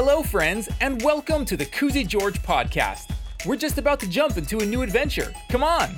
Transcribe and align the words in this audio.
Hello, 0.00 0.22
friends, 0.22 0.68
and 0.80 1.02
welcome 1.02 1.44
to 1.44 1.56
the 1.56 1.66
Koozy 1.66 2.06
George 2.06 2.40
podcast. 2.40 3.10
We're 3.44 3.56
just 3.56 3.78
about 3.78 3.98
to 3.98 4.08
jump 4.08 4.36
into 4.36 4.60
a 4.60 4.64
new 4.64 4.82
adventure. 4.82 5.34
Come 5.48 5.64
on! 5.64 5.90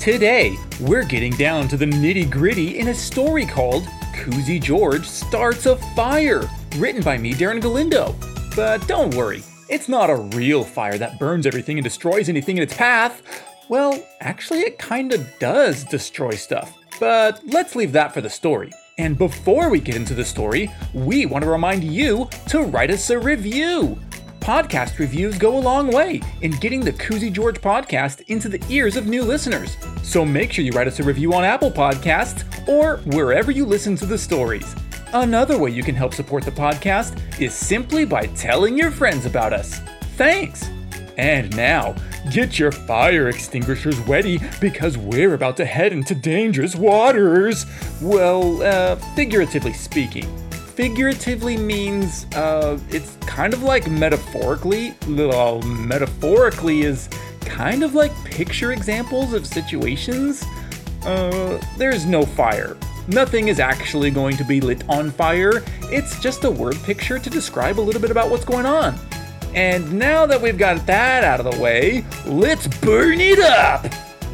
Today, 0.00 0.56
we're 0.80 1.04
getting 1.04 1.34
down 1.34 1.68
to 1.68 1.76
the 1.76 1.86
nitty 1.86 2.28
gritty 2.28 2.80
in 2.80 2.88
a 2.88 2.94
story 2.94 3.46
called 3.46 3.84
Koozy 4.16 4.58
George 4.58 5.06
Starts 5.06 5.66
a 5.66 5.76
Fire, 5.94 6.50
written 6.78 7.04
by 7.04 7.16
me, 7.16 7.32
Darren 7.32 7.60
Galindo. 7.60 8.16
But 8.56 8.88
don't 8.88 9.14
worry, 9.14 9.44
it's 9.70 9.88
not 9.88 10.10
a 10.10 10.16
real 10.16 10.64
fire 10.64 10.98
that 10.98 11.18
burns 11.18 11.46
everything 11.46 11.78
and 11.78 11.84
destroys 11.84 12.28
anything 12.28 12.56
in 12.56 12.62
its 12.62 12.76
path. 12.76 13.22
Well, 13.68 14.04
actually, 14.20 14.60
it 14.60 14.78
kinda 14.78 15.18
does 15.38 15.84
destroy 15.84 16.32
stuff. 16.32 16.76
But 16.98 17.40
let's 17.46 17.76
leave 17.76 17.92
that 17.92 18.12
for 18.12 18.20
the 18.20 18.28
story. 18.28 18.72
And 18.98 19.16
before 19.16 19.70
we 19.70 19.80
get 19.80 19.96
into 19.96 20.12
the 20.12 20.24
story, 20.24 20.70
we 20.92 21.24
want 21.24 21.44
to 21.44 21.50
remind 21.50 21.84
you 21.84 22.28
to 22.48 22.62
write 22.62 22.90
us 22.90 23.08
a 23.10 23.18
review. 23.18 23.96
Podcast 24.40 24.98
reviews 24.98 25.38
go 25.38 25.56
a 25.56 25.60
long 25.60 25.92
way 25.92 26.20
in 26.42 26.50
getting 26.52 26.80
the 26.80 26.92
Koozy 26.92 27.30
George 27.30 27.60
podcast 27.60 28.22
into 28.26 28.48
the 28.48 28.62
ears 28.68 28.96
of 28.96 29.06
new 29.06 29.22
listeners. 29.22 29.76
So 30.02 30.24
make 30.24 30.52
sure 30.52 30.64
you 30.64 30.72
write 30.72 30.88
us 30.88 30.98
a 30.98 31.04
review 31.04 31.32
on 31.32 31.44
Apple 31.44 31.70
Podcasts 31.70 32.42
or 32.66 32.98
wherever 33.14 33.50
you 33.50 33.64
listen 33.64 33.96
to 33.96 34.06
the 34.06 34.18
stories. 34.18 34.74
Another 35.12 35.58
way 35.58 35.70
you 35.70 35.82
can 35.82 35.96
help 35.96 36.14
support 36.14 36.44
the 36.44 36.52
podcast 36.52 37.20
is 37.40 37.52
simply 37.52 38.04
by 38.04 38.26
telling 38.26 38.78
your 38.78 38.92
friends 38.92 39.26
about 39.26 39.52
us. 39.52 39.80
Thanks! 40.16 40.70
And 41.18 41.54
now, 41.56 41.96
get 42.30 42.60
your 42.60 42.70
fire 42.70 43.28
extinguishers 43.28 43.98
ready 44.00 44.40
because 44.60 44.96
we're 44.96 45.34
about 45.34 45.56
to 45.56 45.64
head 45.64 45.92
into 45.92 46.14
dangerous 46.14 46.76
waters. 46.76 47.66
Well, 48.00 48.62
uh, 48.62 48.96
figuratively 49.16 49.72
speaking. 49.72 50.24
Figuratively 50.52 51.56
means, 51.56 52.26
uh, 52.36 52.78
it's 52.90 53.16
kind 53.26 53.52
of 53.52 53.64
like 53.64 53.90
metaphorically. 53.90 54.94
Well, 55.08 55.60
metaphorically 55.62 56.82
is 56.82 57.08
kind 57.40 57.82
of 57.82 57.94
like 57.96 58.12
picture 58.24 58.70
examples 58.70 59.32
of 59.32 59.44
situations. 59.44 60.44
Uh, 61.04 61.60
there's 61.76 62.06
no 62.06 62.24
fire, 62.24 62.76
Nothing 63.12 63.48
is 63.48 63.58
actually 63.58 64.12
going 64.12 64.36
to 64.36 64.44
be 64.44 64.60
lit 64.60 64.88
on 64.88 65.10
fire, 65.10 65.64
it's 65.84 66.20
just 66.20 66.44
a 66.44 66.50
word 66.50 66.76
picture 66.84 67.18
to 67.18 67.28
describe 67.28 67.80
a 67.80 67.82
little 67.82 68.00
bit 68.00 68.12
about 68.12 68.30
what's 68.30 68.44
going 68.44 68.66
on. 68.66 68.94
And 69.52 69.92
now 69.92 70.26
that 70.26 70.40
we've 70.40 70.56
got 70.56 70.86
that 70.86 71.24
out 71.24 71.40
of 71.44 71.52
the 71.52 71.60
way, 71.60 72.04
let's 72.24 72.68
burn 72.68 73.20
it 73.20 73.40
up! 73.40 73.84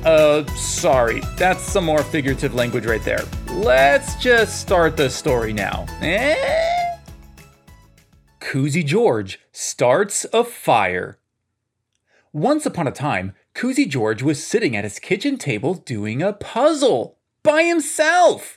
Uh, 0.05 0.45
sorry, 0.55 1.21
that's 1.39 1.63
some 1.63 1.87
more 1.87 2.03
figurative 2.03 2.55
language 2.55 2.85
right 2.85 3.03
there. 3.03 3.25
Let's 3.49 4.15
just 4.17 4.61
start 4.61 4.99
the 4.99 5.09
story 5.09 5.55
now. 5.55 5.87
Eh? 6.03 6.99
Koozy 8.41 8.83
George 8.85 9.41
starts 9.53 10.27
a 10.35 10.45
fire. 10.45 11.19
Once 12.31 12.67
upon 12.67 12.87
a 12.87 12.93
time, 12.93 13.33
Koozy 13.55 13.87
George 13.87 14.23
was 14.23 14.47
sitting 14.47 14.77
at 14.77 14.85
his 14.85 14.99
kitchen 14.99 15.39
table 15.39 15.73
doing 15.73 16.21
a 16.21 16.35
puzzle 16.35 17.17
by 17.43 17.63
himself. 17.63 18.56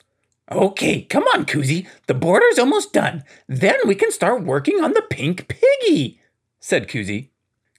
Okay, 0.52 1.04
come 1.04 1.24
on, 1.36 1.46
Koozy. 1.46 1.88
The 2.08 2.16
border's 2.16 2.58
almost 2.58 2.92
done. 2.92 3.24
Then 3.48 3.78
we 3.86 3.94
can 3.94 4.12
start 4.12 4.44
working 4.44 4.84
on 4.84 4.94
the 4.94 5.04
pink 5.04 5.48
piggy, 5.48 6.20
said 6.60 6.88
Koozy. 6.88 7.30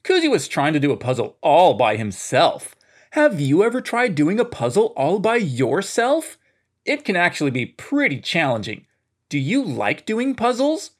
Koozy 0.04 0.28
was 0.28 0.46
trying 0.46 0.72
to 0.74 0.80
do 0.80 0.92
a 0.92 0.96
puzzle 0.96 1.36
all 1.40 1.74
by 1.74 1.96
himself. 1.96 2.76
Have 3.10 3.40
you 3.40 3.64
ever 3.64 3.80
tried 3.80 4.14
doing 4.14 4.38
a 4.38 4.44
puzzle 4.44 4.92
all 4.96 5.18
by 5.18 5.36
yourself? 5.36 6.38
It 6.84 7.04
can 7.04 7.16
actually 7.16 7.50
be 7.50 7.66
pretty 7.66 8.20
challenging. 8.20 8.86
Do 9.28 9.38
you 9.38 9.64
like 9.64 10.06
doing 10.06 10.36
puzzles? 10.36 10.92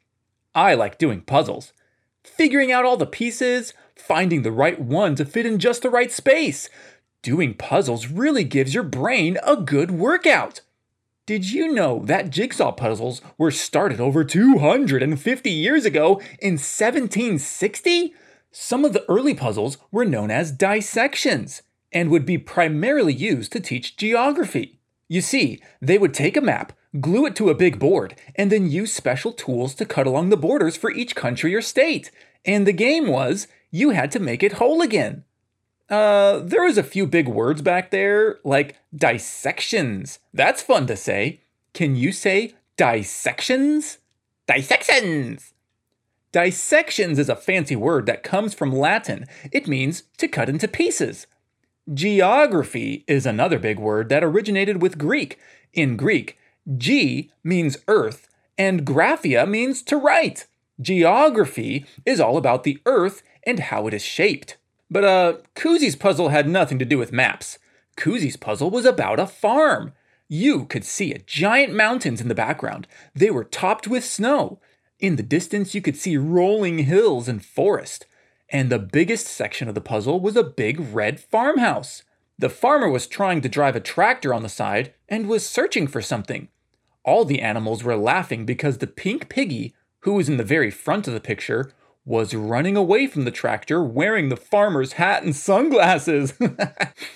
I 0.54 0.74
like 0.74 0.98
doing 0.98 1.20
puzzles. 1.20 1.72
Figuring 2.24 2.72
out 2.72 2.84
all 2.84 2.96
the 2.96 3.06
pieces, 3.06 3.74
finding 3.94 4.42
the 4.42 4.52
right 4.52 4.80
one 4.80 5.14
to 5.14 5.24
fit 5.24 5.46
in 5.46 5.60
just 5.60 5.82
the 5.82 5.90
right 5.90 6.10
space. 6.10 6.68
Doing 7.22 7.54
puzzles 7.54 8.08
really 8.08 8.44
gives 8.44 8.74
your 8.74 8.82
brain 8.82 9.38
a 9.44 9.56
good 9.56 9.92
workout. 9.92 10.62
Did 11.30 11.52
you 11.52 11.72
know 11.72 12.02
that 12.06 12.30
jigsaw 12.30 12.72
puzzles 12.72 13.22
were 13.38 13.52
started 13.52 14.00
over 14.00 14.24
250 14.24 15.48
years 15.48 15.84
ago 15.84 16.20
in 16.40 16.54
1760? 16.54 18.14
Some 18.50 18.84
of 18.84 18.92
the 18.92 19.08
early 19.08 19.34
puzzles 19.34 19.78
were 19.92 20.04
known 20.04 20.32
as 20.32 20.50
dissections 20.50 21.62
and 21.92 22.10
would 22.10 22.26
be 22.26 22.36
primarily 22.36 23.14
used 23.14 23.52
to 23.52 23.60
teach 23.60 23.96
geography. 23.96 24.80
You 25.06 25.20
see, 25.20 25.62
they 25.80 25.98
would 25.98 26.14
take 26.14 26.36
a 26.36 26.40
map, 26.40 26.72
glue 26.98 27.26
it 27.26 27.36
to 27.36 27.48
a 27.48 27.54
big 27.54 27.78
board, 27.78 28.16
and 28.34 28.50
then 28.50 28.68
use 28.68 28.92
special 28.92 29.32
tools 29.32 29.76
to 29.76 29.86
cut 29.86 30.08
along 30.08 30.30
the 30.30 30.36
borders 30.36 30.76
for 30.76 30.90
each 30.90 31.14
country 31.14 31.54
or 31.54 31.62
state. 31.62 32.10
And 32.44 32.66
the 32.66 32.72
game 32.72 33.06
was 33.06 33.46
you 33.70 33.90
had 33.90 34.10
to 34.10 34.18
make 34.18 34.42
it 34.42 34.54
whole 34.54 34.82
again. 34.82 35.22
Uh, 35.90 36.38
there 36.38 36.62
was 36.62 36.78
a 36.78 36.84
few 36.84 37.04
big 37.04 37.26
words 37.26 37.62
back 37.62 37.90
there, 37.90 38.38
like 38.44 38.76
dissections. 38.94 40.20
That's 40.32 40.62
fun 40.62 40.86
to 40.86 40.96
say. 40.96 41.40
Can 41.74 41.96
you 41.96 42.12
say 42.12 42.54
dissections? 42.76 43.98
Dissections! 44.46 45.52
Dissections 46.32 47.18
is 47.18 47.28
a 47.28 47.34
fancy 47.34 47.74
word 47.74 48.06
that 48.06 48.22
comes 48.22 48.54
from 48.54 48.72
Latin. 48.72 49.26
It 49.50 49.66
means 49.66 50.04
to 50.18 50.28
cut 50.28 50.48
into 50.48 50.68
pieces. 50.68 51.26
Geography 51.92 53.04
is 53.08 53.26
another 53.26 53.58
big 53.58 53.80
word 53.80 54.08
that 54.10 54.22
originated 54.22 54.80
with 54.80 54.96
Greek. 54.96 55.40
In 55.72 55.96
Greek, 55.96 56.38
ge 56.76 57.30
means 57.42 57.78
earth, 57.88 58.28
and 58.56 58.86
graphia 58.86 59.48
means 59.48 59.82
to 59.82 59.96
write. 59.96 60.46
Geography 60.80 61.84
is 62.06 62.20
all 62.20 62.36
about 62.36 62.62
the 62.62 62.78
earth 62.86 63.22
and 63.44 63.58
how 63.58 63.88
it 63.88 63.94
is 63.94 64.04
shaped. 64.04 64.56
But 64.90 65.04
uh, 65.04 65.34
Koozy's 65.54 65.96
puzzle 65.96 66.30
had 66.30 66.48
nothing 66.48 66.78
to 66.80 66.84
do 66.84 66.98
with 66.98 67.12
maps. 67.12 67.58
Koozy's 67.96 68.36
puzzle 68.36 68.70
was 68.70 68.84
about 68.84 69.20
a 69.20 69.26
farm. 69.26 69.92
You 70.28 70.64
could 70.64 70.84
see 70.84 71.12
a 71.12 71.18
giant 71.18 71.74
mountains 71.74 72.20
in 72.20 72.28
the 72.28 72.34
background. 72.34 72.86
They 73.14 73.30
were 73.30 73.44
topped 73.44 73.86
with 73.86 74.04
snow. 74.04 74.60
In 74.98 75.16
the 75.16 75.22
distance, 75.22 75.74
you 75.74 75.80
could 75.80 75.96
see 75.96 76.16
rolling 76.16 76.80
hills 76.80 77.28
and 77.28 77.44
forest. 77.44 78.06
And 78.48 78.68
the 78.68 78.78
biggest 78.78 79.26
section 79.26 79.68
of 79.68 79.74
the 79.74 79.80
puzzle 79.80 80.20
was 80.20 80.36
a 80.36 80.42
big 80.42 80.80
red 80.92 81.20
farmhouse. 81.20 82.02
The 82.38 82.48
farmer 82.48 82.88
was 82.88 83.06
trying 83.06 83.42
to 83.42 83.48
drive 83.48 83.76
a 83.76 83.80
tractor 83.80 84.34
on 84.34 84.42
the 84.42 84.48
side 84.48 84.94
and 85.08 85.28
was 85.28 85.46
searching 85.46 85.86
for 85.86 86.00
something. 86.00 86.48
All 87.04 87.24
the 87.24 87.40
animals 87.40 87.84
were 87.84 87.96
laughing 87.96 88.44
because 88.44 88.78
the 88.78 88.86
pink 88.86 89.28
piggy, 89.28 89.74
who 90.00 90.14
was 90.14 90.28
in 90.28 90.36
the 90.36 90.44
very 90.44 90.70
front 90.70 91.06
of 91.06 91.14
the 91.14 91.20
picture, 91.20 91.72
was 92.04 92.34
running 92.34 92.76
away 92.76 93.06
from 93.06 93.24
the 93.24 93.30
tractor 93.30 93.82
wearing 93.82 94.28
the 94.28 94.36
farmer's 94.36 94.94
hat 94.94 95.22
and 95.22 95.36
sunglasses. 95.36 96.34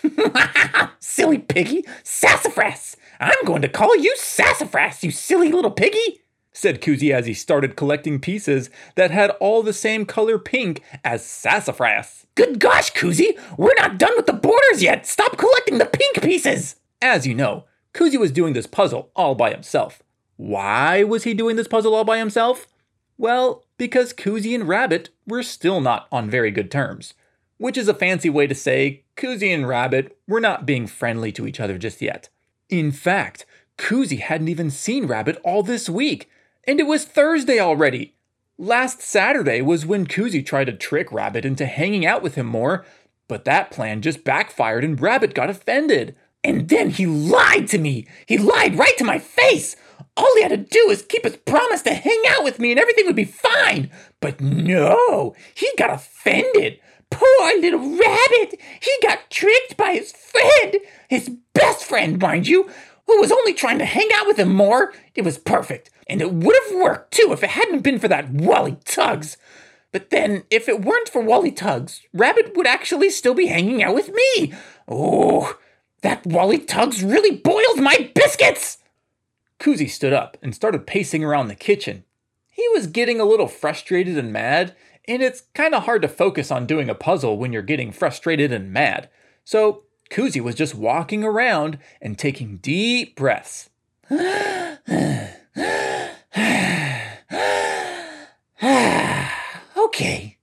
silly 0.98 1.38
piggy! 1.38 1.84
Sassafras! 2.02 2.96
I'm 3.20 3.44
going 3.44 3.62
to 3.62 3.68
call 3.68 3.96
you 3.96 4.14
Sassafras, 4.16 5.02
you 5.02 5.10
silly 5.10 5.50
little 5.50 5.70
piggy! 5.70 6.20
said 6.52 6.80
Koozy 6.80 7.12
as 7.12 7.26
he 7.26 7.34
started 7.34 7.76
collecting 7.76 8.20
pieces 8.20 8.70
that 8.94 9.10
had 9.10 9.30
all 9.40 9.62
the 9.62 9.72
same 9.72 10.06
color 10.06 10.38
pink 10.38 10.82
as 11.02 11.24
sassafras. 11.26 12.26
Good 12.36 12.60
gosh, 12.60 12.90
Koozy! 12.90 13.36
We're 13.58 13.74
not 13.76 13.98
done 13.98 14.12
with 14.16 14.26
the 14.26 14.32
borders 14.32 14.82
yet! 14.82 15.06
Stop 15.06 15.36
collecting 15.36 15.78
the 15.78 15.86
pink 15.86 16.22
pieces! 16.22 16.76
As 17.02 17.26
you 17.26 17.34
know, 17.34 17.64
Koozy 17.92 18.18
was 18.18 18.32
doing 18.32 18.54
this 18.54 18.66
puzzle 18.66 19.10
all 19.16 19.34
by 19.34 19.50
himself. 19.50 20.02
Why 20.36 21.04
was 21.04 21.24
he 21.24 21.34
doing 21.34 21.56
this 21.56 21.68
puzzle 21.68 21.94
all 21.94 22.04
by 22.04 22.18
himself? 22.18 22.66
Well, 23.18 23.63
because 23.76 24.12
Koozy 24.12 24.54
and 24.54 24.68
Rabbit 24.68 25.10
were 25.26 25.42
still 25.42 25.80
not 25.80 26.06
on 26.12 26.30
very 26.30 26.50
good 26.50 26.70
terms, 26.70 27.14
which 27.58 27.76
is 27.76 27.88
a 27.88 27.94
fancy 27.94 28.30
way 28.30 28.46
to 28.46 28.54
say 28.54 29.04
Koozy 29.16 29.52
and 29.52 29.68
Rabbit 29.68 30.16
were 30.26 30.40
not 30.40 30.66
being 30.66 30.86
friendly 30.86 31.32
to 31.32 31.46
each 31.46 31.60
other 31.60 31.78
just 31.78 32.00
yet. 32.00 32.28
In 32.68 32.92
fact, 32.92 33.46
Koozy 33.76 34.16
hadn't 34.16 34.48
even 34.48 34.70
seen 34.70 35.06
Rabbit 35.06 35.40
all 35.44 35.62
this 35.62 35.88
week, 35.88 36.30
and 36.66 36.80
it 36.80 36.86
was 36.86 37.04
Thursday 37.04 37.58
already. 37.58 38.14
Last 38.56 39.02
Saturday 39.02 39.60
was 39.62 39.84
when 39.84 40.06
Koozy 40.06 40.42
tried 40.42 40.66
to 40.66 40.72
trick 40.72 41.10
Rabbit 41.10 41.44
into 41.44 41.66
hanging 41.66 42.06
out 42.06 42.22
with 42.22 42.36
him 42.36 42.46
more, 42.46 42.84
but 43.26 43.44
that 43.44 43.70
plan 43.70 44.00
just 44.00 44.24
backfired 44.24 44.84
and 44.84 45.00
Rabbit 45.00 45.34
got 45.34 45.50
offended. 45.50 46.14
And 46.44 46.68
then 46.68 46.90
he 46.90 47.06
lied 47.06 47.68
to 47.68 47.78
me! 47.78 48.06
He 48.26 48.38
lied 48.38 48.78
right 48.78 48.96
to 48.98 49.04
my 49.04 49.18
face! 49.18 49.76
All 50.16 50.36
he 50.36 50.42
had 50.42 50.50
to 50.50 50.56
do 50.56 50.84
was 50.86 51.02
keep 51.02 51.24
his 51.24 51.36
promise 51.36 51.82
to 51.82 51.94
hang 51.94 52.22
out 52.28 52.44
with 52.44 52.58
me 52.58 52.70
and 52.70 52.80
everything 52.80 53.06
would 53.06 53.16
be 53.16 53.24
fine. 53.24 53.90
But 54.20 54.40
no, 54.40 55.34
he 55.54 55.70
got 55.76 55.92
offended. 55.92 56.80
Poor 57.10 57.60
little 57.60 57.78
rabbit! 57.78 58.60
He 58.80 58.92
got 59.02 59.30
tricked 59.30 59.76
by 59.76 59.92
his 59.92 60.12
friend, 60.12 60.76
his 61.08 61.30
best 61.52 61.84
friend, 61.84 62.20
mind 62.20 62.48
you, 62.48 62.68
who 63.06 63.20
was 63.20 63.30
only 63.30 63.54
trying 63.54 63.78
to 63.78 63.84
hang 63.84 64.08
out 64.14 64.26
with 64.26 64.38
him 64.38 64.52
more. 64.52 64.92
It 65.14 65.22
was 65.22 65.38
perfect, 65.38 65.90
and 66.08 66.20
it 66.20 66.32
would 66.32 66.56
have 66.64 66.80
worked 66.80 67.12
too 67.12 67.30
if 67.32 67.44
it 67.44 67.50
hadn't 67.50 67.82
been 67.82 67.98
for 67.98 68.08
that 68.08 68.30
Wally 68.30 68.78
Tugs. 68.84 69.36
But 69.92 70.10
then, 70.10 70.42
if 70.50 70.68
it 70.68 70.80
weren't 70.84 71.08
for 71.08 71.22
Wally 71.22 71.52
Tugs, 71.52 72.00
Rabbit 72.12 72.56
would 72.56 72.66
actually 72.66 73.10
still 73.10 73.34
be 73.34 73.46
hanging 73.46 73.80
out 73.80 73.94
with 73.94 74.08
me. 74.12 74.52
Oh, 74.88 75.56
that 76.02 76.26
Wally 76.26 76.58
Tugs 76.58 77.04
really 77.04 77.36
boiled 77.36 77.80
my 77.80 78.10
biscuits! 78.12 78.78
Koozy 79.58 79.88
stood 79.88 80.12
up 80.12 80.36
and 80.42 80.54
started 80.54 80.86
pacing 80.86 81.24
around 81.24 81.48
the 81.48 81.54
kitchen. 81.54 82.04
He 82.48 82.66
was 82.68 82.86
getting 82.86 83.20
a 83.20 83.24
little 83.24 83.48
frustrated 83.48 84.16
and 84.16 84.32
mad, 84.32 84.74
and 85.06 85.22
it's 85.22 85.42
kind 85.54 85.74
of 85.74 85.84
hard 85.84 86.02
to 86.02 86.08
focus 86.08 86.50
on 86.50 86.66
doing 86.66 86.88
a 86.88 86.94
puzzle 86.94 87.36
when 87.36 87.52
you're 87.52 87.62
getting 87.62 87.92
frustrated 87.92 88.52
and 88.52 88.72
mad. 88.72 89.08
So 89.44 89.84
Koozy 90.10 90.40
was 90.40 90.54
just 90.54 90.74
walking 90.74 91.24
around 91.24 91.78
and 92.00 92.18
taking 92.18 92.58
deep 92.58 93.16
breaths. 93.16 93.70
okay, 94.10 94.78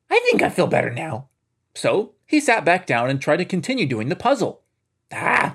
I 0.10 0.19
think 0.25 0.42
I 0.42 0.50
feel 0.50 0.68
better 0.68 0.92
now. 0.92 1.28
So 1.74 2.14
he 2.25 2.40
sat 2.40 2.66
back 2.66 2.86
down 2.86 3.10
and 3.10 3.22
tried 3.22 3.38
to 3.38 3.46
continue 3.46 3.86
doing 3.86 4.10
the 4.10 4.16
puzzle. 4.16 4.62
Ah, 5.14 5.50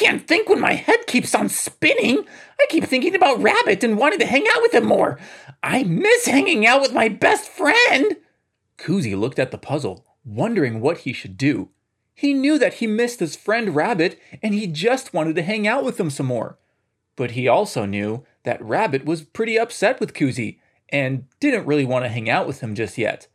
can't 0.00 0.26
think 0.26 0.48
when 0.48 0.60
my 0.60 0.72
head 0.72 1.06
keeps 1.06 1.34
on 1.34 1.50
spinning. 1.50 2.24
I 2.58 2.66
keep 2.70 2.84
thinking 2.84 3.14
about 3.14 3.42
Rabbit 3.42 3.84
and 3.84 3.98
wanting 3.98 4.18
to 4.20 4.26
hang 4.26 4.46
out 4.50 4.62
with 4.62 4.72
him 4.72 4.86
more. 4.86 5.18
I 5.62 5.82
miss 5.82 6.24
hanging 6.24 6.66
out 6.66 6.80
with 6.80 6.94
my 6.94 7.08
best 7.08 7.50
friend. 7.50 8.16
Koozy 8.78 9.14
looked 9.14 9.38
at 9.38 9.50
the 9.50 9.58
puzzle, 9.58 10.06
wondering 10.24 10.80
what 10.80 10.98
he 10.98 11.12
should 11.12 11.36
do. 11.36 11.68
He 12.14 12.32
knew 12.32 12.58
that 12.58 12.74
he 12.74 12.86
missed 12.86 13.20
his 13.20 13.36
friend 13.36 13.76
Rabbit 13.76 14.18
and 14.42 14.54
he 14.54 14.66
just 14.66 15.12
wanted 15.12 15.36
to 15.36 15.42
hang 15.42 15.68
out 15.68 15.84
with 15.84 16.00
him 16.00 16.08
some 16.08 16.26
more. 16.26 16.58
But 17.14 17.32
he 17.32 17.46
also 17.46 17.84
knew 17.84 18.24
that 18.44 18.64
Rabbit 18.64 19.04
was 19.04 19.22
pretty 19.22 19.58
upset 19.58 20.00
with 20.00 20.14
Koozy 20.14 20.60
and 20.88 21.26
didn't 21.40 21.66
really 21.66 21.84
want 21.84 22.06
to 22.06 22.10
hang 22.10 22.30
out 22.30 22.46
with 22.46 22.60
him 22.60 22.74
just 22.74 22.96
yet. 22.96 23.28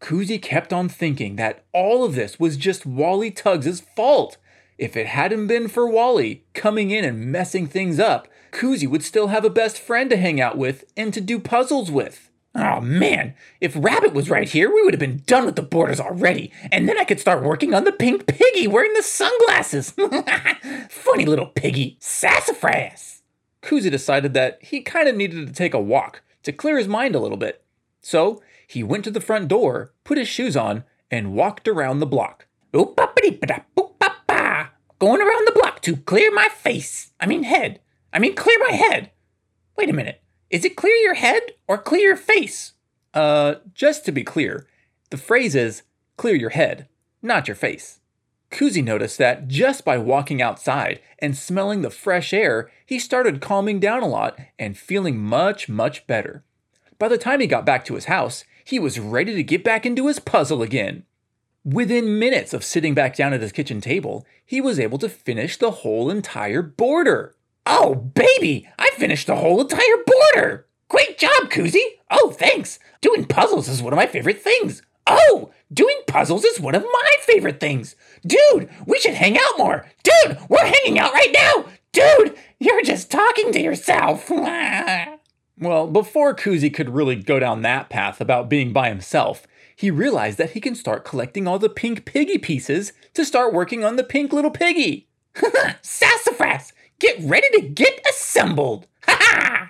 Koozy 0.00 0.42
kept 0.42 0.72
on 0.72 0.88
thinking 0.88 1.36
that 1.36 1.64
all 1.72 2.02
of 2.04 2.16
this 2.16 2.40
was 2.40 2.56
just 2.56 2.84
Wally 2.84 3.30
Tugs' 3.30 3.80
fault. 3.94 4.38
If 4.78 4.96
it 4.96 5.08
hadn't 5.08 5.48
been 5.48 5.66
for 5.66 5.88
Wally 5.88 6.44
coming 6.54 6.92
in 6.92 7.04
and 7.04 7.32
messing 7.32 7.66
things 7.66 7.98
up, 7.98 8.28
Koozy 8.52 8.86
would 8.86 9.02
still 9.02 9.26
have 9.26 9.44
a 9.44 9.50
best 9.50 9.80
friend 9.80 10.08
to 10.08 10.16
hang 10.16 10.40
out 10.40 10.56
with 10.56 10.84
and 10.96 11.12
to 11.12 11.20
do 11.20 11.40
puzzles 11.40 11.90
with. 11.90 12.30
Oh 12.54 12.80
man, 12.80 13.34
if 13.60 13.74
Rabbit 13.76 14.14
was 14.14 14.30
right 14.30 14.48
here, 14.48 14.72
we 14.72 14.82
would 14.82 14.94
have 14.94 15.00
been 15.00 15.22
done 15.26 15.44
with 15.44 15.56
the 15.56 15.62
borders 15.62 16.00
already, 16.00 16.52
and 16.70 16.88
then 16.88 16.96
I 16.96 17.04
could 17.04 17.20
start 17.20 17.42
working 17.42 17.74
on 17.74 17.84
the 17.84 17.92
pink 17.92 18.26
piggy 18.26 18.68
wearing 18.68 18.92
the 18.94 19.02
sunglasses. 19.02 19.90
Funny 20.88 21.26
little 21.26 21.46
piggy, 21.46 21.96
sassafras. 22.00 23.22
Koozy 23.62 23.90
decided 23.90 24.32
that 24.34 24.62
he 24.62 24.80
kind 24.80 25.08
of 25.08 25.16
needed 25.16 25.46
to 25.46 25.52
take 25.52 25.74
a 25.74 25.80
walk, 25.80 26.22
to 26.44 26.52
clear 26.52 26.78
his 26.78 26.88
mind 26.88 27.16
a 27.16 27.20
little 27.20 27.36
bit. 27.36 27.64
So 28.00 28.40
he 28.66 28.84
went 28.84 29.04
to 29.04 29.10
the 29.10 29.20
front 29.20 29.48
door, 29.48 29.92
put 30.04 30.18
his 30.18 30.28
shoes 30.28 30.56
on, 30.56 30.84
and 31.10 31.34
walked 31.34 31.66
around 31.66 31.98
the 31.98 32.06
block. 32.06 32.46
Going 34.98 35.20
around 35.20 35.46
the 35.46 35.52
block 35.52 35.80
to 35.82 35.96
clear 35.96 36.32
my 36.32 36.48
face. 36.48 37.12
I 37.20 37.26
mean, 37.26 37.44
head. 37.44 37.80
I 38.12 38.18
mean, 38.18 38.34
clear 38.34 38.58
my 38.58 38.74
head. 38.74 39.12
Wait 39.76 39.88
a 39.88 39.92
minute. 39.92 40.22
Is 40.50 40.64
it 40.64 40.76
clear 40.76 40.94
your 40.96 41.14
head 41.14 41.42
or 41.68 41.78
clear 41.78 42.08
your 42.08 42.16
face? 42.16 42.72
Uh, 43.14 43.56
just 43.74 44.04
to 44.06 44.12
be 44.12 44.24
clear, 44.24 44.66
the 45.10 45.16
phrase 45.16 45.54
is 45.54 45.82
clear 46.16 46.34
your 46.34 46.50
head, 46.50 46.88
not 47.22 47.46
your 47.46 47.54
face. 47.54 48.00
Koozy 48.50 48.82
noticed 48.82 49.18
that 49.18 49.46
just 49.46 49.84
by 49.84 49.98
walking 49.98 50.42
outside 50.42 51.00
and 51.18 51.36
smelling 51.36 51.82
the 51.82 51.90
fresh 51.90 52.32
air, 52.32 52.70
he 52.84 52.98
started 52.98 53.40
calming 53.40 53.78
down 53.78 54.02
a 54.02 54.08
lot 54.08 54.38
and 54.58 54.76
feeling 54.76 55.18
much, 55.18 55.68
much 55.68 56.06
better. 56.06 56.42
By 56.98 57.08
the 57.08 57.18
time 57.18 57.40
he 57.40 57.46
got 57.46 57.66
back 57.66 57.84
to 57.84 57.94
his 57.94 58.06
house, 58.06 58.44
he 58.64 58.78
was 58.78 58.98
ready 58.98 59.34
to 59.34 59.42
get 59.42 59.62
back 59.62 59.86
into 59.86 60.08
his 60.08 60.18
puzzle 60.18 60.62
again. 60.62 61.04
Within 61.64 62.18
minutes 62.18 62.54
of 62.54 62.64
sitting 62.64 62.94
back 62.94 63.16
down 63.16 63.32
at 63.32 63.42
his 63.42 63.52
kitchen 63.52 63.80
table, 63.80 64.24
he 64.44 64.60
was 64.60 64.78
able 64.78 64.98
to 64.98 65.08
finish 65.08 65.56
the 65.56 65.70
whole 65.70 66.08
entire 66.08 66.62
border. 66.62 67.34
Oh, 67.66 67.94
baby, 67.94 68.68
I 68.78 68.90
finished 68.96 69.26
the 69.26 69.36
whole 69.36 69.60
entire 69.60 70.04
border! 70.06 70.66
Great 70.88 71.18
job, 71.18 71.50
Koozy! 71.50 71.82
Oh, 72.10 72.30
thanks! 72.30 72.78
Doing 73.00 73.24
puzzles 73.24 73.68
is 73.68 73.82
one 73.82 73.92
of 73.92 73.98
my 73.98 74.06
favorite 74.06 74.40
things. 74.40 74.82
Oh, 75.06 75.50
doing 75.72 76.00
puzzles 76.06 76.44
is 76.44 76.60
one 76.60 76.74
of 76.74 76.82
my 76.84 77.10
favorite 77.22 77.60
things. 77.60 77.96
Dude, 78.26 78.70
we 78.86 78.98
should 78.98 79.14
hang 79.14 79.36
out 79.36 79.58
more. 79.58 79.86
Dude, 80.02 80.38
we're 80.48 80.64
hanging 80.64 80.98
out 80.98 81.12
right 81.12 81.34
now. 81.34 81.66
Dude, 81.92 82.36
you're 82.60 82.82
just 82.82 83.10
talking 83.10 83.52
to 83.52 83.60
yourself. 83.60 84.30
well, 85.58 85.86
before 85.86 86.34
Koozy 86.34 86.70
could 86.72 86.90
really 86.90 87.16
go 87.16 87.38
down 87.38 87.62
that 87.62 87.90
path 87.90 88.20
about 88.20 88.48
being 88.48 88.72
by 88.72 88.88
himself, 88.88 89.46
he 89.78 89.92
realized 89.92 90.38
that 90.38 90.50
he 90.50 90.60
can 90.60 90.74
start 90.74 91.04
collecting 91.04 91.46
all 91.46 91.60
the 91.60 91.68
pink 91.68 92.04
piggy 92.04 92.36
pieces 92.36 92.92
to 93.14 93.24
start 93.24 93.54
working 93.54 93.84
on 93.84 93.94
the 93.94 94.02
pink 94.02 94.32
little 94.32 94.50
piggy. 94.50 95.06
Sassafras, 95.82 96.72
get 96.98 97.16
ready 97.20 97.48
to 97.50 97.68
get 97.68 98.04
assembled. 98.10 98.88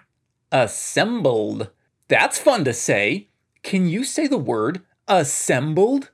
Assembled. 0.51 1.69
That's 2.09 2.39
fun 2.39 2.65
to 2.65 2.73
say. 2.73 3.29
Can 3.63 3.87
you 3.87 4.03
say 4.03 4.27
the 4.27 4.39
word 4.39 4.81
Assembled? 5.09 6.11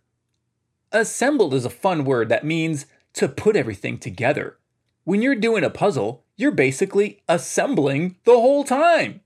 Assembled 0.91 1.55
is 1.55 1.65
a 1.65 1.71
fun 1.71 2.05
word 2.05 2.29
that 2.31 2.45
means 2.45 2.87
to 3.13 3.29
put 3.29 3.55
everything 3.55 3.99
together. 3.99 4.59
When 5.05 5.23
you're 5.23 5.37
doing 5.37 5.63
a 5.63 5.71
puzzle, 5.71 6.25
you're 6.35 6.51
basically 6.51 7.23
assembling 7.29 8.17
the 8.25 8.33
whole 8.33 8.65
time. 8.65 9.21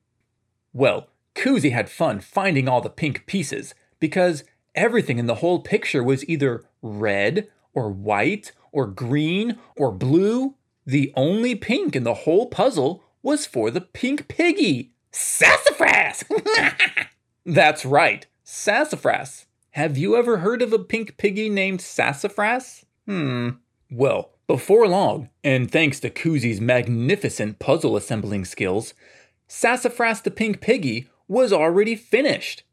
Well, 0.75 1.09
Koozy 1.35 1.71
had 1.71 1.89
fun 1.89 2.21
finding 2.21 2.69
all 2.69 2.83
the 2.83 2.91
pink 2.91 3.25
pieces 3.25 3.75
because 3.99 4.45
everything 4.79 5.19
in 5.19 5.27
the 5.27 5.37
whole 5.37 5.61
picture 5.61 6.03
was 6.03 6.27
either 6.29 6.65
red 6.81 7.49
or 7.75 7.91
white 7.91 8.53
or 8.71 8.87
green 8.87 9.59
or 9.77 9.91
blue. 9.91 10.55
The 10.87 11.13
only 11.17 11.55
pink 11.55 11.97
in 11.97 12.05
the 12.05 12.15
whole 12.15 12.47
puzzle 12.47 13.03
was 13.23 13.45
for 13.45 13.71
the 13.71 13.81
pink 13.81 14.29
piggy. 14.29 14.93
Sassafras! 15.11 16.25
That's 17.45 17.85
right, 17.85 18.27
sassafras. 18.45 19.47
Have 19.73 19.99
you 19.99 20.17
ever 20.17 20.39
heard 20.39 20.63
of 20.63 20.73
a 20.73 20.79
pink 20.79 21.17
piggy 21.17 21.49
named 21.49 21.81
Sassafras? 21.81 22.85
Hmm. 23.07 23.51
Well, 23.91 24.33
before 24.47 24.89
long, 24.89 25.31
and 25.45 25.71
thanks 25.71 26.01
to 26.01 26.11
Koozy's 26.11 26.61
magnificent 26.61 27.59
puzzle 27.59 27.97
assembling 27.97 28.45
skills, 28.45 28.95
Sassafras 29.47 30.21
the 30.21 30.31
Pink 30.31 30.61
Piggy 30.61 31.09
was 31.27 31.53
already 31.53 31.95
finished. 31.95 32.65